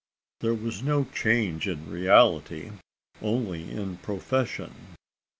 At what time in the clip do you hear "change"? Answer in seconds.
1.03-1.67